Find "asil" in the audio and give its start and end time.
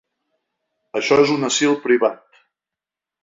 1.49-1.77